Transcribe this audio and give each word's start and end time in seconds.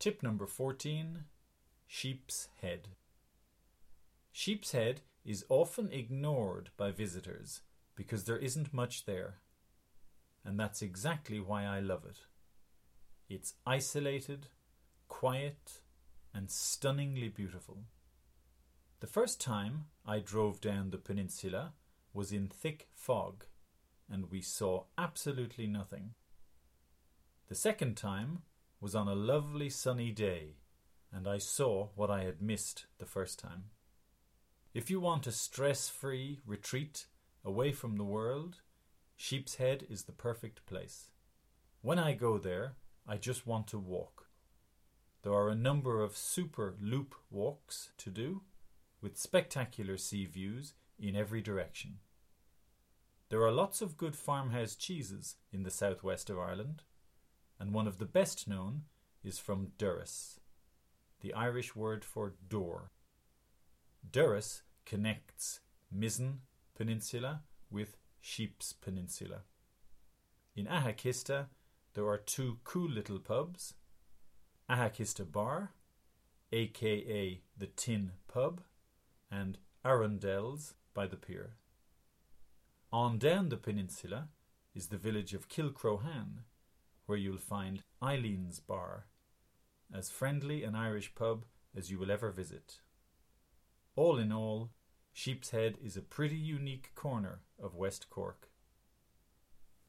Tip 0.00 0.22
number 0.22 0.46
14 0.46 1.24
Sheep's 1.86 2.48
Head. 2.62 2.88
Sheep's 4.32 4.72
Head 4.72 5.02
is 5.26 5.44
often 5.50 5.92
ignored 5.92 6.70
by 6.78 6.90
visitors 6.90 7.60
because 7.94 8.24
there 8.24 8.38
isn't 8.38 8.72
much 8.72 9.04
there. 9.04 9.40
And 10.42 10.58
that's 10.58 10.80
exactly 10.80 11.38
why 11.38 11.66
I 11.66 11.80
love 11.80 12.06
it. 12.06 12.20
It's 13.28 13.56
isolated, 13.66 14.46
quiet, 15.06 15.82
and 16.32 16.50
stunningly 16.50 17.28
beautiful. 17.28 17.80
The 19.00 19.06
first 19.06 19.38
time 19.38 19.84
I 20.06 20.20
drove 20.20 20.62
down 20.62 20.92
the 20.92 20.96
peninsula 20.96 21.74
was 22.14 22.32
in 22.32 22.48
thick 22.48 22.88
fog, 22.94 23.44
and 24.10 24.30
we 24.30 24.40
saw 24.40 24.84
absolutely 24.96 25.66
nothing. 25.66 26.14
The 27.50 27.54
second 27.54 27.98
time 27.98 28.44
was 28.80 28.94
on 28.94 29.08
a 29.08 29.14
lovely 29.14 29.68
sunny 29.68 30.10
day, 30.10 30.56
and 31.12 31.28
I 31.28 31.38
saw 31.38 31.88
what 31.94 32.10
I 32.10 32.24
had 32.24 32.40
missed 32.40 32.86
the 32.98 33.06
first 33.06 33.38
time. 33.38 33.64
If 34.72 34.90
you 34.90 35.00
want 35.00 35.26
a 35.26 35.32
stress 35.32 35.88
free 35.88 36.40
retreat 36.46 37.06
away 37.44 37.72
from 37.72 37.96
the 37.96 38.04
world, 38.04 38.60
Sheep's 39.16 39.56
Head 39.56 39.86
is 39.90 40.04
the 40.04 40.12
perfect 40.12 40.64
place. 40.64 41.10
When 41.82 41.98
I 41.98 42.14
go 42.14 42.38
there, 42.38 42.76
I 43.06 43.16
just 43.16 43.46
want 43.46 43.66
to 43.68 43.78
walk. 43.78 44.28
There 45.22 45.34
are 45.34 45.50
a 45.50 45.54
number 45.54 46.02
of 46.02 46.16
super 46.16 46.74
loop 46.80 47.14
walks 47.30 47.90
to 47.98 48.10
do, 48.10 48.42
with 49.02 49.18
spectacular 49.18 49.96
sea 49.96 50.26
views 50.26 50.74
in 50.98 51.16
every 51.16 51.42
direction. 51.42 51.98
There 53.28 53.42
are 53.42 53.52
lots 53.52 53.82
of 53.82 53.96
good 53.96 54.16
farmhouse 54.16 54.74
cheeses 54.74 55.36
in 55.52 55.62
the 55.62 55.70
southwest 55.70 56.30
of 56.30 56.38
Ireland, 56.38 56.82
and 57.60 57.74
one 57.74 57.86
of 57.86 57.98
the 57.98 58.06
best 58.06 58.48
known 58.48 58.82
is 59.22 59.38
from 59.38 59.72
Durrus, 59.76 60.40
the 61.20 61.34
Irish 61.34 61.76
word 61.76 62.04
for 62.04 62.32
door. 62.48 62.90
Durrus 64.10 64.62
connects 64.86 65.60
Mizen 65.94 66.38
Peninsula 66.74 67.42
with 67.70 67.98
Sheep's 68.20 68.72
Peninsula. 68.72 69.42
In 70.56 70.66
Ahakista, 70.66 71.48
there 71.92 72.08
are 72.08 72.16
two 72.16 72.58
cool 72.64 72.88
little 72.88 73.18
pubs 73.18 73.74
Ahakista 74.70 75.30
Bar, 75.30 75.72
aka 76.52 77.40
the 77.56 77.66
Tin 77.66 78.12
Pub, 78.28 78.62
and 79.30 79.58
Arundel's 79.84 80.74
by 80.94 81.06
the 81.06 81.16
pier. 81.16 81.56
On 82.92 83.18
down 83.18 83.48
the 83.48 83.56
peninsula 83.56 84.28
is 84.74 84.86
the 84.86 84.96
village 84.96 85.34
of 85.34 85.48
Kilcrohane, 85.48 86.44
where 87.10 87.18
you'll 87.18 87.38
find 87.38 87.82
Eileen's 88.00 88.60
Bar, 88.60 89.06
as 89.92 90.10
friendly 90.10 90.62
an 90.62 90.76
Irish 90.76 91.12
pub 91.16 91.44
as 91.76 91.90
you 91.90 91.98
will 91.98 92.12
ever 92.12 92.30
visit. 92.30 92.78
All 93.96 94.16
in 94.16 94.30
all, 94.30 94.70
Sheep's 95.12 95.50
Head 95.50 95.76
is 95.82 95.96
a 95.96 96.02
pretty 96.02 96.36
unique 96.36 96.94
corner 96.94 97.40
of 97.60 97.74
West 97.74 98.10
Cork. 98.10 98.49